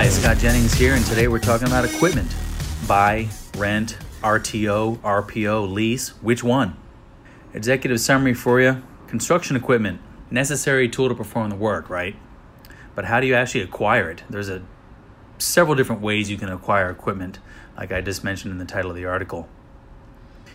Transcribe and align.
Hi, 0.00 0.08
Scott 0.08 0.38
Jennings 0.38 0.72
here, 0.72 0.94
and 0.94 1.04
today 1.04 1.28
we're 1.28 1.38
talking 1.38 1.66
about 1.66 1.84
equipment. 1.84 2.34
Buy, 2.88 3.28
rent, 3.58 3.98
RTO, 4.22 4.96
RPO, 5.00 5.70
lease, 5.70 6.08
which 6.22 6.42
one? 6.42 6.78
Executive 7.52 8.00
summary 8.00 8.32
for 8.32 8.62
you 8.62 8.82
construction 9.08 9.56
equipment, 9.56 10.00
necessary 10.30 10.88
tool 10.88 11.10
to 11.10 11.14
perform 11.14 11.50
the 11.50 11.56
work, 11.56 11.90
right? 11.90 12.16
But 12.94 13.04
how 13.04 13.20
do 13.20 13.26
you 13.26 13.34
actually 13.34 13.60
acquire 13.60 14.10
it? 14.10 14.24
There's 14.30 14.48
a 14.48 14.62
several 15.36 15.76
different 15.76 16.00
ways 16.00 16.30
you 16.30 16.38
can 16.38 16.48
acquire 16.48 16.88
equipment, 16.88 17.38
like 17.76 17.92
I 17.92 18.00
just 18.00 18.24
mentioned 18.24 18.52
in 18.52 18.58
the 18.58 18.64
title 18.64 18.90
of 18.90 18.96
the 18.96 19.04
article. 19.04 19.50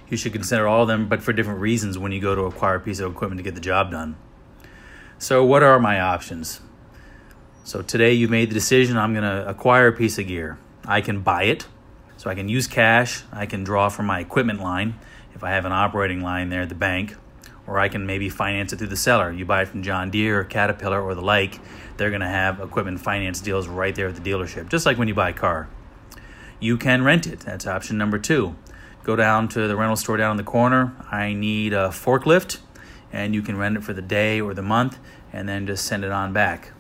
You 0.10 0.18
should 0.18 0.34
consider 0.34 0.68
all 0.68 0.82
of 0.82 0.88
them, 0.88 1.08
but 1.08 1.22
for 1.22 1.34
different 1.34 1.60
reasons 1.60 2.00
when 2.00 2.12
you 2.12 2.20
go 2.20 2.34
to 2.34 2.46
acquire 2.46 2.78
a 2.78 2.80
piece 2.80 3.00
of 3.00 3.12
equipment 3.12 3.38
to 3.38 3.44
get 3.44 3.54
the 3.54 3.62
job 3.62 3.92
done. 3.92 4.16
So, 5.20 5.46
what 5.46 5.62
are 5.62 5.80
my 5.80 6.00
options? 6.00 6.62
So, 7.66 7.82
today 7.82 8.14
you've 8.14 8.30
made 8.30 8.52
the 8.52 8.54
decision 8.54 8.96
I'm 8.96 9.14
going 9.14 9.24
to 9.24 9.50
acquire 9.50 9.88
a 9.88 9.92
piece 9.92 10.20
of 10.20 10.28
gear. 10.28 10.60
I 10.86 11.02
can 11.02 11.22
buy 11.22 11.46
it, 11.46 11.66
so 12.16 12.30
I 12.30 12.36
can 12.36 12.48
use 12.48 12.68
cash, 12.68 13.24
I 13.32 13.48
can 13.48 13.64
draw 13.64 13.90
from 13.90 14.06
my 14.06 14.20
equipment 14.20 14.62
line 14.62 15.00
if 15.34 15.44
I 15.44 15.50
have 15.50 15.66
an 15.66 15.72
operating 15.72 16.22
line 16.22 16.50
there 16.50 16.62
at 16.62 16.70
the 16.70 16.76
bank, 16.76 17.16
or 17.66 17.80
I 17.80 17.90
can 17.90 18.06
maybe 18.06 18.30
finance 18.30 18.72
it 18.72 18.78
through 18.78 18.90
the 18.90 18.96
seller. 18.96 19.32
You 19.32 19.46
buy 19.46 19.64
it 19.64 19.70
from 19.70 19.82
John 19.82 20.12
Deere 20.12 20.42
or 20.42 20.44
Caterpillar 20.44 21.02
or 21.02 21.16
the 21.16 21.24
like, 21.24 21.60
they're 21.98 22.12
going 22.12 22.22
to 22.22 22.28
have 22.28 22.60
equipment 22.60 23.00
finance 23.00 23.42
deals 23.42 23.68
right 23.68 23.96
there 23.96 24.10
at 24.10 24.16
the 24.16 24.22
dealership, 24.22 24.70
just 24.70 24.86
like 24.86 25.00
when 25.00 25.08
you 25.08 25.16
buy 25.16 25.30
a 25.30 25.34
car. 25.34 25.68
You 26.60 26.78
can 26.78 27.04
rent 27.04 27.26
it. 27.26 27.40
That's 27.40 27.66
option 27.66 27.98
number 27.98 28.20
two. 28.20 28.56
Go 29.02 29.16
down 29.16 29.48
to 29.50 29.68
the 29.68 29.76
rental 29.76 29.96
store 29.96 30.18
down 30.18 30.30
in 30.30 30.38
the 30.38 30.44
corner. 30.44 30.96
I 31.12 31.34
need 31.34 31.74
a 31.74 31.88
forklift, 31.88 32.60
and 33.12 33.34
you 33.34 33.42
can 33.42 33.58
rent 33.58 33.76
it 33.76 33.84
for 33.84 33.94
the 33.94 34.04
day 34.04 34.40
or 34.40 34.54
the 34.54 34.62
month 34.62 35.00
and 35.34 35.50
then 35.50 35.66
just 35.66 35.84
send 35.86 36.06
it 36.06 36.12
on 36.12 36.32
back. 36.32 36.72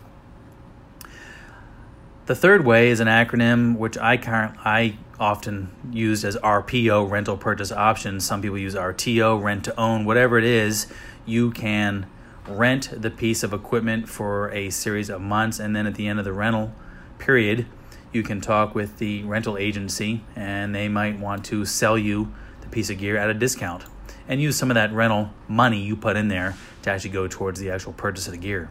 The 2.26 2.34
third 2.34 2.66
way 2.66 2.90
is 2.90 3.00
an 3.02 3.08
acronym 3.08 3.78
which 3.78 4.00
I 4.00 4.18
current, 4.18 4.56
I 4.66 4.98
often 5.20 5.70
use 5.92 6.26
as 6.26 6.36
RPO, 6.38 7.08
rental 7.08 7.38
purchase 7.38 7.72
option. 7.72 8.20
Some 8.20 8.42
people 8.42 8.58
use 8.58 8.74
RTO, 8.74 9.44
rent 9.44 9.64
to 9.66 9.80
own, 9.80 10.06
whatever 10.06 10.40
it 10.40 10.44
is. 10.44 10.88
You 11.28 11.52
can 11.52 12.08
rent 12.48 12.90
the 13.00 13.12
piece 13.12 13.44
of 13.44 13.54
equipment 13.54 14.10
for 14.10 14.50
a 14.50 14.72
series 14.72 15.12
of 15.12 15.22
months, 15.22 15.60
and 15.60 15.76
then 15.76 15.86
at 15.86 15.94
the 15.94 16.08
end 16.08 16.18
of 16.18 16.26
the 16.26 16.34
rental 16.34 16.74
period, 17.20 17.68
you 18.12 18.24
can 18.24 18.42
talk 18.42 18.74
with 18.74 18.98
the 18.98 19.22
rental 19.26 19.56
agency, 19.56 20.24
and 20.36 20.74
they 20.74 20.88
might 20.88 21.20
want 21.20 21.46
to 21.46 21.64
sell 21.64 21.96
you 21.96 22.34
the 22.62 22.68
piece 22.70 22.90
of 22.90 22.98
gear 22.98 23.18
at 23.18 23.30
a 23.30 23.36
discount 23.36 23.84
and 24.28 24.42
use 24.42 24.56
some 24.56 24.72
of 24.72 24.76
that 24.76 24.92
rental 24.92 25.30
money 25.48 25.80
you 25.80 25.96
put 25.96 26.18
in 26.18 26.30
there 26.30 26.56
to 26.82 26.90
actually 26.90 27.12
go 27.12 27.28
towards 27.28 27.60
the 27.60 27.70
actual 27.70 27.94
purchase 27.94 28.26
of 28.26 28.32
the 28.32 28.40
gear. 28.40 28.68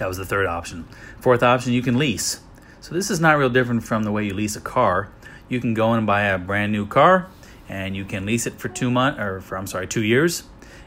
That 0.00 0.08
was 0.08 0.16
the 0.16 0.24
third 0.24 0.46
option. 0.46 0.88
Fourth 1.20 1.42
option, 1.42 1.74
you 1.74 1.82
can 1.82 1.98
lease. 1.98 2.40
So 2.80 2.94
this 2.94 3.10
is 3.10 3.20
not 3.20 3.36
real 3.36 3.50
different 3.50 3.84
from 3.84 4.02
the 4.02 4.10
way 4.10 4.24
you 4.24 4.32
lease 4.32 4.56
a 4.56 4.60
car. 4.60 5.10
You 5.48 5.60
can 5.60 5.74
go 5.74 5.92
and 5.92 6.06
buy 6.06 6.22
a 6.22 6.38
brand 6.38 6.72
new 6.72 6.86
car 6.86 7.28
and 7.68 7.94
you 7.94 8.06
can 8.06 8.24
lease 8.24 8.46
it 8.46 8.54
for 8.54 8.68
two 8.68 8.90
months 8.90 9.20
or 9.20 9.42
for 9.42 9.58
I'm 9.58 9.66
sorry, 9.66 9.86
2 9.86 10.02
years. 10.02 10.44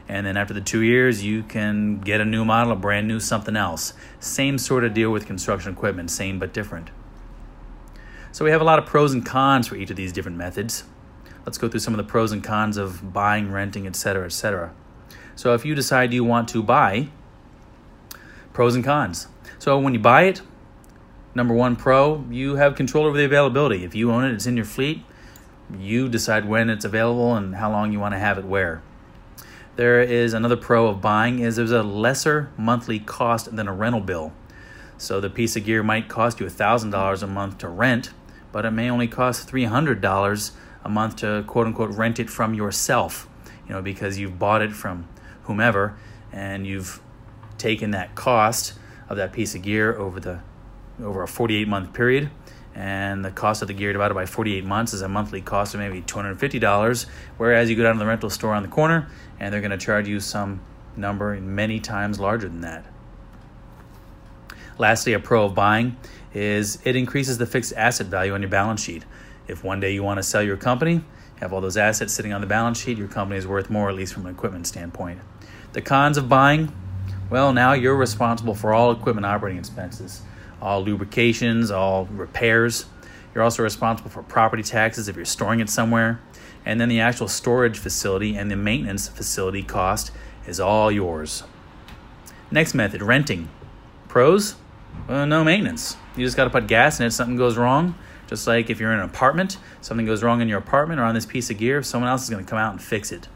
And 0.08 0.26
then 0.26 0.36
after 0.36 0.52
the 0.52 0.60
2 0.60 0.80
years, 0.80 1.22
you 1.22 1.44
can 1.44 2.00
get 2.00 2.20
a 2.20 2.24
new 2.24 2.44
model, 2.44 2.72
a 2.72 2.76
brand 2.76 3.06
new 3.06 3.20
something 3.20 3.54
else. 3.54 3.94
Same 4.18 4.58
sort 4.58 4.82
of 4.82 4.92
deal 4.92 5.10
with 5.10 5.26
construction 5.26 5.72
equipment, 5.72 6.10
same 6.10 6.40
but 6.40 6.52
different. 6.52 6.90
So 8.32 8.44
we 8.44 8.50
have 8.50 8.60
a 8.60 8.64
lot 8.64 8.80
of 8.80 8.86
pros 8.86 9.14
and 9.14 9.24
cons 9.24 9.68
for 9.68 9.76
each 9.76 9.90
of 9.90 9.96
these 9.96 10.12
different 10.12 10.36
methods. 10.36 10.82
Let's 11.46 11.56
go 11.56 11.68
through 11.68 11.80
some 11.80 11.94
of 11.94 11.98
the 11.98 12.10
pros 12.10 12.32
and 12.32 12.42
cons 12.42 12.76
of 12.76 13.12
buying, 13.12 13.52
renting, 13.52 13.86
etc., 13.86 14.26
etc. 14.26 14.74
So 15.36 15.54
if 15.54 15.64
you 15.64 15.76
decide 15.76 16.12
you 16.12 16.24
want 16.24 16.48
to 16.48 16.64
buy, 16.64 17.10
pros 18.54 18.74
and 18.74 18.82
cons. 18.84 19.28
So 19.58 19.78
when 19.78 19.92
you 19.92 20.00
buy 20.00 20.22
it, 20.22 20.40
number 21.34 21.52
one 21.52 21.76
pro, 21.76 22.24
you 22.30 22.54
have 22.56 22.76
control 22.76 23.04
over 23.04 23.18
the 23.18 23.24
availability. 23.24 23.84
If 23.84 23.94
you 23.94 24.10
own 24.10 24.24
it, 24.24 24.32
it's 24.32 24.46
in 24.46 24.56
your 24.56 24.64
fleet. 24.64 25.02
You 25.78 26.08
decide 26.08 26.48
when 26.48 26.70
it's 26.70 26.84
available 26.84 27.34
and 27.34 27.56
how 27.56 27.70
long 27.70 27.92
you 27.92 28.00
want 28.00 28.14
to 28.14 28.18
have 28.18 28.38
it 28.38 28.44
where. 28.44 28.82
There 29.76 30.00
is 30.00 30.32
another 30.32 30.56
pro 30.56 30.86
of 30.86 31.00
buying 31.00 31.40
is 31.40 31.56
there's 31.56 31.72
a 31.72 31.82
lesser 31.82 32.50
monthly 32.56 33.00
cost 33.00 33.54
than 33.54 33.66
a 33.66 33.72
rental 33.72 34.00
bill. 34.00 34.32
So 34.98 35.20
the 35.20 35.28
piece 35.28 35.56
of 35.56 35.64
gear 35.64 35.82
might 35.82 36.08
cost 36.08 36.38
you 36.38 36.46
$1,000 36.46 37.22
a 37.22 37.26
month 37.26 37.58
to 37.58 37.68
rent, 37.68 38.10
but 38.52 38.64
it 38.64 38.70
may 38.70 38.88
only 38.88 39.08
cost 39.08 39.50
$300 39.50 40.50
a 40.84 40.88
month 40.88 41.16
to 41.16 41.42
quote 41.48 41.66
unquote 41.66 41.90
rent 41.90 42.20
it 42.20 42.30
from 42.30 42.54
yourself, 42.54 43.28
you 43.66 43.72
know, 43.74 43.82
because 43.82 44.18
you've 44.18 44.38
bought 44.38 44.62
it 44.62 44.72
from 44.72 45.08
whomever 45.44 45.96
and 46.30 46.66
you've 46.68 47.00
taken 47.58 47.92
that 47.92 48.14
cost 48.14 48.74
of 49.08 49.16
that 49.16 49.32
piece 49.32 49.54
of 49.54 49.62
gear 49.62 49.96
over 49.96 50.20
the 50.20 50.40
over 51.02 51.22
a 51.22 51.28
48 51.28 51.68
month 51.68 51.92
period. 51.92 52.30
And 52.74 53.24
the 53.24 53.30
cost 53.30 53.62
of 53.62 53.68
the 53.68 53.74
gear 53.74 53.92
divided 53.92 54.14
by 54.14 54.26
48 54.26 54.64
months 54.64 54.92
is 54.94 55.02
a 55.02 55.08
monthly 55.08 55.40
cost 55.40 55.74
of 55.74 55.80
maybe 55.80 56.02
$250 56.02 57.06
whereas 57.36 57.70
you 57.70 57.76
go 57.76 57.84
down 57.84 57.94
to 57.94 57.98
the 58.00 58.06
rental 58.06 58.30
store 58.30 58.52
on 58.52 58.62
the 58.62 58.68
corner 58.68 59.08
and 59.38 59.52
they're 59.52 59.60
going 59.60 59.70
to 59.70 59.78
charge 59.78 60.08
you 60.08 60.18
some 60.18 60.60
number 60.96 61.40
many 61.40 61.78
times 61.78 62.18
larger 62.18 62.48
than 62.48 62.62
that. 62.62 62.84
Lastly 64.76 65.12
a 65.12 65.20
pro 65.20 65.44
of 65.44 65.54
buying 65.54 65.96
is 66.32 66.80
it 66.84 66.96
increases 66.96 67.38
the 67.38 67.46
fixed 67.46 67.72
asset 67.76 68.08
value 68.08 68.34
on 68.34 68.42
your 68.42 68.50
balance 68.50 68.82
sheet. 68.82 69.04
If 69.46 69.62
one 69.62 69.78
day 69.78 69.94
you 69.94 70.02
want 70.02 70.18
to 70.18 70.24
sell 70.24 70.42
your 70.42 70.56
company 70.56 71.04
have 71.36 71.52
all 71.52 71.60
those 71.60 71.76
assets 71.76 72.12
sitting 72.12 72.32
on 72.32 72.40
the 72.40 72.46
balance 72.48 72.80
sheet 72.80 72.98
your 72.98 73.06
company 73.06 73.38
is 73.38 73.46
worth 73.46 73.70
more 73.70 73.88
at 73.88 73.94
least 73.94 74.14
from 74.14 74.26
an 74.26 74.34
equipment 74.34 74.66
standpoint. 74.66 75.20
The 75.74 75.82
cons 75.82 76.16
of 76.16 76.28
buying 76.28 76.72
well, 77.30 77.52
now 77.52 77.72
you're 77.72 77.96
responsible 77.96 78.54
for 78.54 78.72
all 78.72 78.92
equipment 78.92 79.26
operating 79.26 79.58
expenses, 79.58 80.22
all 80.60 80.82
lubrications, 80.82 81.70
all 81.70 82.06
repairs. 82.06 82.86
You're 83.34 83.44
also 83.44 83.62
responsible 83.62 84.10
for 84.10 84.22
property 84.22 84.62
taxes 84.62 85.08
if 85.08 85.16
you're 85.16 85.24
storing 85.24 85.60
it 85.60 85.68
somewhere. 85.68 86.20
And 86.64 86.80
then 86.80 86.88
the 86.88 87.00
actual 87.00 87.28
storage 87.28 87.78
facility 87.78 88.36
and 88.36 88.50
the 88.50 88.56
maintenance 88.56 89.08
facility 89.08 89.62
cost 89.62 90.12
is 90.46 90.60
all 90.60 90.90
yours. 90.90 91.42
Next 92.50 92.74
method 92.74 93.02
renting. 93.02 93.48
Pros? 94.08 94.54
Well, 95.08 95.26
no 95.26 95.44
maintenance. 95.44 95.96
You 96.16 96.24
just 96.24 96.36
got 96.36 96.44
to 96.44 96.50
put 96.50 96.66
gas 96.66 97.00
in 97.00 97.06
it, 97.06 97.10
something 97.10 97.36
goes 97.36 97.56
wrong. 97.56 97.96
Just 98.26 98.46
like 98.46 98.70
if 98.70 98.80
you're 98.80 98.92
in 98.92 99.00
an 99.00 99.04
apartment, 99.04 99.58
something 99.80 100.06
goes 100.06 100.22
wrong 100.22 100.40
in 100.40 100.48
your 100.48 100.58
apartment 100.58 101.00
or 101.00 101.04
on 101.04 101.14
this 101.14 101.26
piece 101.26 101.50
of 101.50 101.58
gear, 101.58 101.82
someone 101.82 102.08
else 102.08 102.22
is 102.22 102.30
going 102.30 102.44
to 102.44 102.48
come 102.48 102.58
out 102.58 102.72
and 102.72 102.82
fix 102.82 103.12
it. 103.12 103.28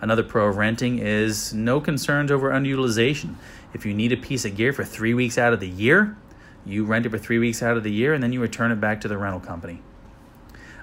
Another 0.00 0.22
pro 0.22 0.46
of 0.46 0.56
renting 0.56 0.98
is 0.98 1.52
no 1.52 1.80
concerns 1.80 2.30
over 2.30 2.50
underutilization. 2.50 3.34
If 3.74 3.84
you 3.84 3.92
need 3.92 4.12
a 4.12 4.16
piece 4.16 4.44
of 4.44 4.56
gear 4.56 4.72
for 4.72 4.84
three 4.84 5.12
weeks 5.12 5.36
out 5.36 5.52
of 5.52 5.60
the 5.60 5.68
year, 5.68 6.16
you 6.64 6.84
rent 6.84 7.06
it 7.06 7.10
for 7.10 7.18
three 7.18 7.38
weeks 7.38 7.62
out 7.62 7.76
of 7.76 7.82
the 7.82 7.92
year 7.92 8.14
and 8.14 8.22
then 8.22 8.32
you 8.32 8.40
return 8.40 8.70
it 8.70 8.80
back 8.80 9.00
to 9.00 9.08
the 9.08 9.18
rental 9.18 9.40
company. 9.40 9.82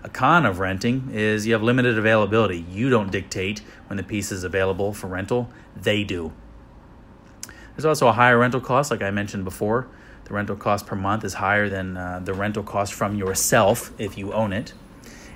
A 0.03 0.09
con 0.09 0.45
of 0.45 0.59
renting 0.59 1.09
is 1.11 1.47
you 1.47 1.53
have 1.53 1.63
limited 1.63 1.97
availability. 1.97 2.65
You 2.69 2.89
don't 2.89 3.11
dictate 3.11 3.61
when 3.87 3.97
the 3.97 4.03
piece 4.03 4.31
is 4.31 4.43
available 4.43 4.93
for 4.93 5.07
rental, 5.07 5.49
they 5.75 6.03
do. 6.03 6.31
There's 7.75 7.85
also 7.85 8.07
a 8.07 8.11
higher 8.11 8.37
rental 8.37 8.61
cost, 8.61 8.91
like 8.91 9.01
I 9.01 9.11
mentioned 9.11 9.43
before. 9.43 9.87
The 10.25 10.33
rental 10.33 10.55
cost 10.55 10.85
per 10.85 10.95
month 10.95 11.23
is 11.23 11.35
higher 11.35 11.69
than 11.69 11.97
uh, 11.97 12.19
the 12.23 12.33
rental 12.33 12.63
cost 12.63 12.93
from 12.93 13.15
yourself 13.15 13.91
if 13.99 14.17
you 14.17 14.33
own 14.33 14.53
it. 14.53 14.73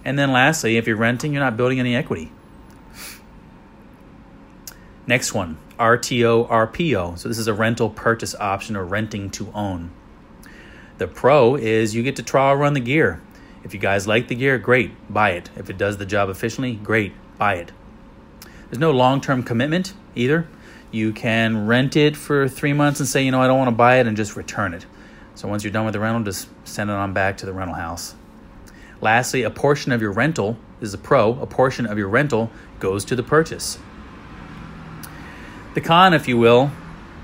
And 0.05 0.17
then 0.17 0.31
lastly, 0.31 0.77
if 0.77 0.87
you're 0.87 0.95
renting, 0.95 1.33
you're 1.33 1.43
not 1.43 1.57
building 1.57 1.79
any 1.79 1.95
equity. 1.95 2.31
Next 5.09 5.33
one, 5.33 5.57
RTO 5.79 6.47
RPO. 6.47 7.17
So 7.17 7.29
this 7.29 7.39
is 7.39 7.47
a 7.47 7.53
rental 7.55 7.89
purchase 7.89 8.35
option 8.35 8.75
or 8.75 8.85
renting 8.85 9.31
to 9.31 9.51
own. 9.55 9.89
The 10.99 11.07
pro 11.07 11.55
is 11.55 11.95
you 11.95 12.03
get 12.03 12.17
to 12.17 12.21
trial 12.21 12.53
run 12.53 12.75
the 12.75 12.79
gear. 12.79 13.19
If 13.63 13.73
you 13.73 13.79
guys 13.79 14.05
like 14.05 14.27
the 14.27 14.35
gear, 14.35 14.59
great, 14.59 14.91
buy 15.11 15.31
it. 15.31 15.49
If 15.55 15.67
it 15.67 15.79
does 15.79 15.97
the 15.97 16.05
job 16.05 16.29
efficiently, 16.29 16.75
great, 16.75 17.13
buy 17.39 17.55
it. 17.55 17.71
There's 18.69 18.77
no 18.77 18.91
long 18.91 19.19
term 19.19 19.41
commitment 19.41 19.95
either. 20.13 20.47
You 20.91 21.11
can 21.11 21.65
rent 21.65 21.95
it 21.95 22.15
for 22.15 22.47
three 22.47 22.73
months 22.73 22.99
and 22.99 23.09
say, 23.09 23.25
you 23.25 23.31
know, 23.31 23.41
I 23.41 23.47
don't 23.47 23.57
want 23.57 23.69
to 23.69 23.75
buy 23.75 23.99
it 23.99 24.05
and 24.05 24.15
just 24.15 24.35
return 24.35 24.75
it. 24.75 24.85
So 25.33 25.47
once 25.47 25.63
you're 25.63 25.73
done 25.73 25.85
with 25.85 25.93
the 25.93 25.99
rental, 25.99 26.21
just 26.21 26.49
send 26.65 26.91
it 26.91 26.93
on 26.93 27.13
back 27.13 27.37
to 27.37 27.47
the 27.47 27.53
rental 27.53 27.77
house. 27.77 28.13
Lastly, 29.01 29.41
a 29.41 29.49
portion 29.49 29.91
of 29.91 30.03
your 30.03 30.11
rental 30.11 30.59
is 30.81 30.93
a 30.93 30.99
pro, 30.99 31.31
a 31.41 31.47
portion 31.47 31.87
of 31.87 31.97
your 31.97 32.09
rental 32.09 32.51
goes 32.79 33.03
to 33.05 33.15
the 33.15 33.23
purchase 33.23 33.79
the 35.73 35.81
con, 35.81 36.13
if 36.13 36.27
you 36.27 36.37
will, 36.37 36.71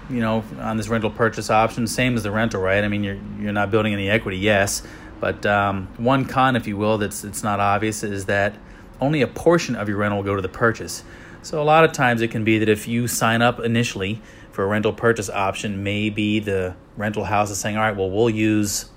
you 0.10 0.20
know, 0.20 0.44
on 0.60 0.78
this 0.78 0.88
rental 0.88 1.10
purchase 1.10 1.50
option, 1.50 1.88
same 1.88 2.16
as 2.16 2.24
the 2.24 2.32
rental, 2.32 2.62
right? 2.62 2.84
I 2.84 2.88
mean, 2.88 3.04
you're 3.04 3.20
you're 3.40 3.54
not 3.54 3.72
building 3.72 3.94
any 3.94 4.10
equity, 4.10 4.38
yes, 4.38 4.84
but 5.20 5.46
um, 5.46 5.88
one 5.98 6.26
con, 6.26 6.56
if 6.56 6.68
you 6.68 6.78
will, 6.78 6.98
that's 6.98 7.24
it's 7.24 7.44
not 7.44 7.60
obvious 7.60 8.04
is 8.04 8.26
that 8.26 8.56
only 9.02 9.22
a 9.22 9.28
portion 9.28 9.76
of 9.76 9.90
your 9.90 9.98
rental 9.98 10.20
will 10.20 10.26
go 10.26 10.36
to 10.36 10.42
the 10.42 10.50
purchase. 10.50 11.04
So 11.42 11.62
a 11.62 11.64
lot 11.64 11.84
of 11.84 11.92
times 11.92 12.22
it 12.22 12.32
can 12.32 12.44
be 12.44 12.60
that 12.60 12.70
if 12.70 12.88
you 12.88 13.08
sign 13.08 13.42
up 13.42 13.60
initially 13.60 14.22
for 14.52 14.64
a 14.64 14.68
rental 14.68 14.94
purchase 14.94 15.30
option, 15.30 15.84
maybe 15.84 16.40
the 16.40 16.76
rental 16.98 17.24
house 17.24 17.52
is 17.52 17.60
saying, 17.60 17.78
all 17.78 17.84
right, 17.84 17.96
well, 17.96 18.10
we'll 18.10 18.30
use 18.30 18.90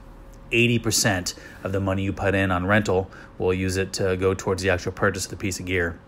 80% 0.50 1.34
of 1.62 1.72
the 1.72 1.80
money 1.80 2.04
you 2.04 2.12
put 2.12 2.34
in 2.34 2.50
on 2.50 2.64
rental, 2.64 3.10
we'll 3.36 3.52
use 3.52 3.76
it 3.76 3.92
to 3.94 4.16
go 4.16 4.34
towards 4.34 4.62
the 4.62 4.70
actual 4.70 4.92
purchase 4.92 5.24
of 5.24 5.30
the 5.30 5.36
piece 5.36 5.60
of 5.60 5.66
gear. 5.66 5.98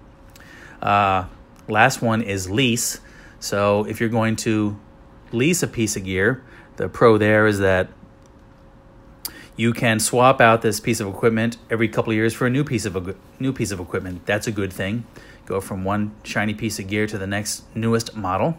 Uh, 0.81 1.27
last 1.69 2.01
one 2.01 2.23
is 2.23 2.51
lease. 2.51 3.01
So 3.41 3.85
if 3.85 3.99
you're 3.99 4.09
going 4.09 4.37
to 4.37 4.79
lease 5.33 5.63
a 5.63 5.67
piece 5.67 5.97
of 5.97 6.05
gear, 6.05 6.45
the 6.77 6.89
pro 6.89 7.19
there 7.19 7.47
is 7.47 7.59
that 7.59 7.89
You 9.61 9.75
can 9.75 10.01
swap 10.01 10.41
out 10.41 10.63
this 10.63 10.81
piece 10.81 11.01
of 11.01 11.07
equipment 11.09 11.59
every 11.69 11.87
couple 11.87 12.13
of 12.13 12.17
years 12.17 12.33
for 12.33 12.47
a 12.47 12.51
new 12.51 12.65
piece 12.65 12.87
of 12.87 12.97
a 12.97 13.15
new 13.39 13.53
piece 13.53 13.71
of 13.71 13.79
equipment. 13.79 14.25
That's 14.25 14.47
a 14.47 14.53
good 14.53 14.73
thing. 14.73 15.05
Go 15.45 15.61
from 15.61 15.85
one 15.85 16.15
shiny 16.23 16.55
piece 16.55 16.79
of 16.79 16.87
gear 16.87 17.07
to 17.07 17.19
the 17.19 17.27
next 17.27 17.65
newest 17.75 18.17
model. 18.17 18.59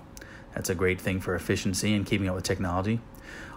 That's 0.54 0.70
a 0.70 0.76
great 0.76 1.02
thing 1.02 1.20
for 1.20 1.34
efficiency 1.34 1.96
and 1.96 2.06
keeping 2.06 2.30
up 2.30 2.36
with 2.36 2.44
technology. 2.44 3.00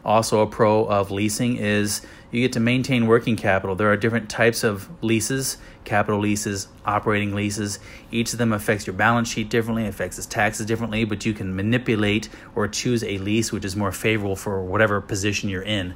Also, 0.05 0.41
a 0.41 0.47
pro 0.47 0.85
of 0.85 1.11
leasing 1.11 1.57
is 1.57 2.03
you 2.31 2.43
get 2.43 2.53
to 2.53 2.61
maintain 2.61 3.07
working 3.07 3.37
capital. 3.37 3.75
There 3.75 3.91
are 3.91 3.97
different 3.97 4.29
types 4.29 4.65
of 4.65 4.89
leases 5.03 5.57
capital 5.85 6.19
leases, 6.19 6.69
operating 6.85 7.35
leases. 7.35 7.79
Each 8.11 8.33
of 8.33 8.39
them 8.39 8.53
affects 8.53 8.87
your 8.87 8.95
balance 8.95 9.29
sheet 9.29 9.49
differently, 9.49 9.87
affects 9.87 10.19
its 10.19 10.27
taxes 10.27 10.67
differently, 10.67 11.05
but 11.05 11.25
you 11.25 11.33
can 11.33 11.55
manipulate 11.55 12.29
or 12.55 12.67
choose 12.69 13.05
a 13.05 13.19
lease 13.19 13.53
which 13.53 13.65
is 13.65 13.77
more 13.77 13.93
favorable 13.93 14.37
for 14.37 14.63
whatever 14.65 15.01
position 15.01 15.49
you're 15.49 15.63
in, 15.63 15.89
you 15.89 15.95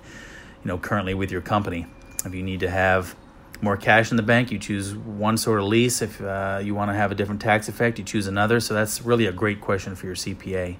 know, 0.65 0.79
currently 0.79 1.15
with 1.15 1.31
your 1.31 1.41
company. 1.41 1.87
If 2.25 2.35
you 2.35 2.43
need 2.43 2.61
to 2.61 2.71
have 2.71 3.17
more 3.61 3.77
cash 3.77 4.11
in 4.11 4.17
the 4.17 4.23
bank, 4.23 4.51
you 4.53 4.59
choose 4.59 4.95
one 4.95 5.37
sort 5.37 5.61
of 5.61 5.67
lease. 5.67 6.03
If 6.03 6.21
uh, 6.21 6.61
you 6.63 6.75
want 6.75 6.91
to 6.91 6.95
have 6.95 7.11
a 7.11 7.15
different 7.15 7.41
tax 7.41 7.69
effect, 7.69 7.99
you 7.99 8.05
choose 8.05 8.27
another. 8.27 8.61
So 8.61 8.75
that's 8.75 9.03
really 9.03 9.27
a 9.27 9.33
great 9.33 9.61
question 9.61 9.95
for 9.97 10.07
your 10.07 10.15
CPA. 10.15 10.79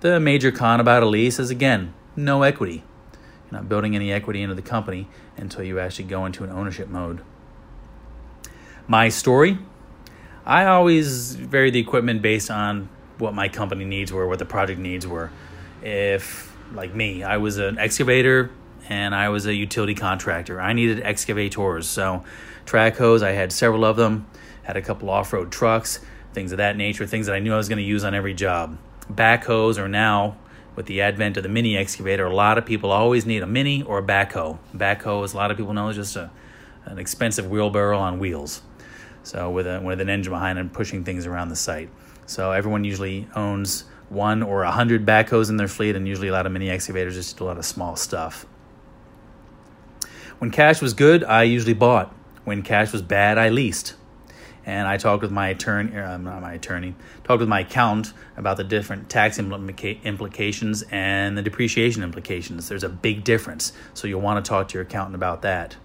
The 0.00 0.20
major 0.20 0.52
con 0.52 0.80
about 0.80 1.02
a 1.02 1.06
lease 1.06 1.38
is 1.38 1.50
again, 1.50 1.92
no 2.14 2.42
equity. 2.42 2.84
You're 3.50 3.60
not 3.60 3.68
building 3.68 3.96
any 3.96 4.12
equity 4.12 4.42
into 4.42 4.54
the 4.54 4.62
company 4.62 5.08
until 5.36 5.64
you 5.64 5.80
actually 5.80 6.04
go 6.04 6.24
into 6.24 6.44
an 6.44 6.50
ownership 6.50 6.88
mode. 6.88 7.20
My 8.86 9.08
story 9.08 9.58
I 10.48 10.64
always 10.64 11.34
vary 11.34 11.70
the 11.70 11.78
equipment 11.78 12.22
based 12.22 12.50
on 12.50 12.88
what 13.18 13.34
my 13.34 13.50
company 13.50 13.84
needs 13.84 14.10
were, 14.10 14.26
what 14.26 14.38
the 14.38 14.46
project 14.46 14.80
needs 14.80 15.06
were. 15.06 15.30
If, 15.82 16.56
like 16.72 16.94
me, 16.94 17.22
I 17.22 17.36
was 17.36 17.58
an 17.58 17.78
excavator 17.78 18.50
and 18.88 19.14
I 19.14 19.28
was 19.28 19.44
a 19.44 19.54
utility 19.54 19.94
contractor, 19.94 20.58
I 20.58 20.72
needed 20.72 21.02
excavators. 21.02 21.86
So, 21.86 22.24
track 22.64 22.96
hoes, 22.96 23.22
I 23.22 23.32
had 23.32 23.52
several 23.52 23.84
of 23.84 23.96
them, 23.96 24.26
had 24.62 24.78
a 24.78 24.80
couple 24.80 25.10
off 25.10 25.34
road 25.34 25.52
trucks, 25.52 26.00
things 26.32 26.50
of 26.52 26.56
that 26.56 26.78
nature, 26.78 27.06
things 27.06 27.26
that 27.26 27.34
I 27.34 27.40
knew 27.40 27.52
I 27.52 27.58
was 27.58 27.68
going 27.68 27.76
to 27.76 27.84
use 27.84 28.02
on 28.02 28.14
every 28.14 28.32
job. 28.32 28.78
Backhoes 29.12 29.78
are 29.78 29.88
now 29.88 30.36
with 30.78 30.86
the 30.86 31.00
advent 31.00 31.36
of 31.36 31.42
the 31.42 31.48
mini 31.48 31.76
excavator, 31.76 32.26
a 32.26 32.32
lot 32.32 32.56
of 32.56 32.64
people 32.64 32.92
always 32.92 33.26
need 33.26 33.42
a 33.42 33.46
mini 33.48 33.82
or 33.82 33.98
a 33.98 34.02
backhoe. 34.02 34.56
Backhoe, 34.72 35.24
as 35.24 35.34
a 35.34 35.36
lot 35.36 35.50
of 35.50 35.56
people 35.56 35.72
know, 35.72 35.88
is 35.88 35.96
just 35.96 36.14
a, 36.14 36.30
an 36.84 37.00
expensive 37.00 37.50
wheelbarrow 37.50 37.98
on 37.98 38.20
wheels. 38.20 38.62
So 39.24 39.50
with 39.50 39.66
a, 39.66 39.80
with 39.80 40.00
an 40.00 40.08
engine 40.08 40.32
behind 40.32 40.56
it 40.56 40.72
pushing 40.72 41.02
things 41.02 41.26
around 41.26 41.48
the 41.48 41.56
site. 41.56 41.90
So 42.26 42.52
everyone 42.52 42.84
usually 42.84 43.26
owns 43.34 43.86
one 44.08 44.40
or 44.40 44.62
a 44.62 44.70
hundred 44.70 45.04
backhoes 45.04 45.50
in 45.50 45.56
their 45.56 45.66
fleet, 45.66 45.96
and 45.96 46.06
usually 46.06 46.28
a 46.28 46.32
lot 46.32 46.46
of 46.46 46.52
mini 46.52 46.70
excavators 46.70 47.16
just 47.16 47.36
do 47.36 47.42
a 47.42 47.46
lot 47.46 47.58
of 47.58 47.64
small 47.64 47.96
stuff. 47.96 48.46
When 50.38 50.52
cash 50.52 50.80
was 50.80 50.94
good, 50.94 51.24
I 51.24 51.42
usually 51.42 51.74
bought. 51.74 52.14
When 52.44 52.62
cash 52.62 52.92
was 52.92 53.02
bad, 53.02 53.36
I 53.36 53.48
leased 53.48 53.94
and 54.68 54.86
I 54.86 54.98
talked 54.98 55.22
with 55.22 55.30
my 55.30 55.48
attorney, 55.48 55.96
uh, 55.96 56.18
not 56.18 56.42
my 56.42 56.52
attorney, 56.52 56.94
talked 57.24 57.40
with 57.40 57.48
my 57.48 57.60
accountant 57.60 58.12
about 58.36 58.58
the 58.58 58.64
different 58.64 59.08
tax 59.08 59.38
implica- 59.38 60.02
implications 60.04 60.84
and 60.90 61.38
the 61.38 61.42
depreciation 61.42 62.02
implications. 62.02 62.68
There's 62.68 62.84
a 62.84 62.90
big 62.90 63.24
difference, 63.24 63.72
so 63.94 64.06
you'll 64.06 64.20
want 64.20 64.44
to 64.44 64.46
talk 64.46 64.68
to 64.68 64.74
your 64.74 64.82
accountant 64.82 65.14
about 65.14 65.40
that. 65.40 65.76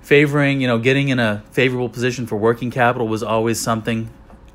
Favoring, 0.00 0.62
you 0.62 0.66
know, 0.66 0.78
getting 0.78 1.10
in 1.10 1.18
a 1.18 1.44
favorable 1.50 1.90
position 1.90 2.26
for 2.26 2.36
working 2.36 2.70
capital 2.70 3.06
was 3.06 3.22
always 3.22 3.60
something 3.60 4.08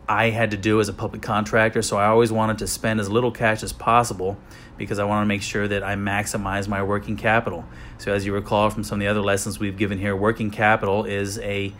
I 0.09 0.31
had 0.31 0.49
to 0.49 0.57
do 0.57 0.79
as 0.79 0.89
a 0.89 0.93
public 0.93 1.21
contractor, 1.21 1.83
so 1.83 1.97
I 1.97 2.07
always 2.07 2.31
wanted 2.31 2.57
to 2.57 2.67
spend 2.67 2.99
as 2.99 3.11
little 3.11 3.31
cash 3.31 3.61
as 3.61 3.73
possible 3.73 4.39
because 4.79 4.97
I 4.97 5.03
want 5.03 5.21
to 5.21 5.27
make 5.27 5.43
sure 5.43 5.67
that 5.67 5.83
I 5.83 5.93
maximize 5.93 6.67
my 6.67 6.81
working 6.81 7.15
capital. 7.15 7.63
So, 7.99 8.11
as 8.11 8.25
you 8.25 8.33
recall 8.33 8.71
from 8.71 8.83
some 8.83 8.95
of 8.95 9.01
the 9.01 9.07
other 9.07 9.21
lessons 9.21 9.59
we've 9.59 9.77
given 9.77 9.99
here, 9.99 10.15
working 10.15 10.49
capital 10.49 11.05
is 11.05 11.37
a 11.39 11.71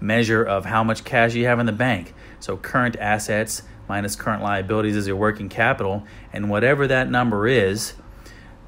measure 0.00 0.42
of 0.42 0.66
how 0.66 0.84
much 0.84 1.04
cash 1.04 1.34
you 1.34 1.46
have 1.46 1.58
in 1.58 1.66
the 1.66 1.72
bank. 1.72 2.14
So 2.40 2.56
current 2.56 2.96
assets 2.96 3.62
minus 3.88 4.16
current 4.16 4.42
liabilities 4.42 4.96
is 4.96 5.06
your 5.06 5.16
working 5.16 5.48
capital, 5.48 6.04
and 6.32 6.48
whatever 6.48 6.86
that 6.86 7.10
number 7.10 7.46
is, 7.46 7.94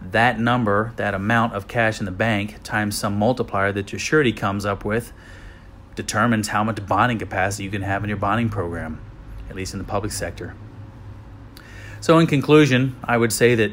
that 0.03 0.39
number, 0.39 0.93
that 0.97 1.15
amount 1.15 1.55
of 1.55 1.69
cash 1.69 1.99
in 2.01 2.05
the 2.05 2.13
bank 2.13 2.63
times 2.63 2.99
some 2.99 3.19
multiplier 3.19 3.73
that 3.73 3.93
your 3.93 3.99
surety 3.99 4.33
comes 4.33 4.67
up 4.67 4.85
with 4.85 5.13
determines 5.95 6.49
how 6.49 6.63
much 6.63 6.87
bonding 6.87 7.19
capacity 7.19 7.65
you 7.65 7.71
can 7.71 7.83
have 7.83 8.05
in 8.05 8.09
your 8.09 8.19
bonding 8.19 8.51
program, 8.51 9.01
at 9.49 9.57
least 9.57 9.73
in 9.73 9.79
the 9.79 9.85
public 9.85 10.13
sector. 10.13 10.55
So, 12.01 12.19
in 12.19 12.27
conclusion, 12.27 12.97
I 13.03 13.17
would 13.17 13.33
say 13.33 13.55
that 13.55 13.73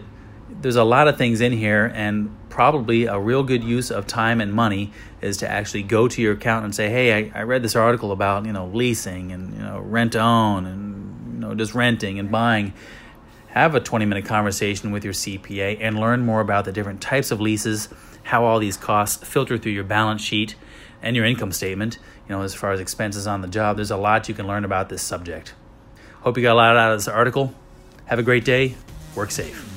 there's 0.49 0.77
a 0.77 0.83
lot 0.83 1.07
of 1.07 1.17
things 1.17 1.41
in 1.41 1.51
here, 1.51 1.91
and 1.93 2.35
probably 2.53 3.05
a 3.07 3.17
real 3.17 3.41
good 3.41 3.63
use 3.63 3.89
of 3.89 4.05
time 4.05 4.39
and 4.39 4.53
money 4.53 4.91
is 5.21 5.37
to 5.37 5.49
actually 5.49 5.81
go 5.81 6.07
to 6.07 6.21
your 6.21 6.33
accountant 6.33 6.65
and 6.65 6.75
say, 6.75 6.87
"Hey, 6.87 7.11
I, 7.11 7.39
I 7.39 7.41
read 7.41 7.63
this 7.63 7.75
article 7.75 8.11
about 8.11 8.45
you 8.45 8.53
know 8.53 8.67
leasing 8.67 9.31
and 9.31 9.51
you 9.55 9.63
know 9.63 9.79
rent 9.79 10.15
own 10.15 10.67
and 10.67 11.33
you 11.33 11.39
know 11.39 11.55
just 11.55 11.73
renting 11.73 12.19
and 12.19 12.29
buying." 12.31 12.73
Have 13.47 13.73
a 13.73 13.79
20 13.79 14.05
minute 14.05 14.25
conversation 14.25 14.91
with 14.91 15.03
your 15.03 15.13
CPA 15.13 15.79
and 15.81 15.99
learn 15.99 16.25
more 16.25 16.41
about 16.41 16.65
the 16.65 16.71
different 16.71 17.01
types 17.01 17.31
of 17.31 17.41
leases, 17.41 17.89
how 18.21 18.45
all 18.45 18.59
these 18.59 18.77
costs 18.77 19.27
filter 19.27 19.57
through 19.57 19.71
your 19.71 19.83
balance 19.83 20.21
sheet 20.21 20.55
and 21.01 21.15
your 21.15 21.25
income 21.25 21.51
statement. 21.51 21.97
You 22.29 22.35
know, 22.35 22.43
as 22.43 22.53
far 22.53 22.71
as 22.71 22.79
expenses 22.79 23.25
on 23.25 23.41
the 23.41 23.47
job, 23.47 23.77
there's 23.77 23.91
a 23.91 23.97
lot 23.97 24.29
you 24.29 24.35
can 24.35 24.45
learn 24.45 24.63
about 24.63 24.89
this 24.89 25.01
subject. 25.01 25.55
Hope 26.21 26.37
you 26.37 26.43
got 26.43 26.53
a 26.53 26.61
lot 26.61 26.77
out 26.77 26.91
of 26.91 26.99
this 26.99 27.07
article. 27.07 27.55
Have 28.05 28.19
a 28.19 28.23
great 28.23 28.45
day. 28.45 28.75
Work 29.15 29.31
safe. 29.31 29.72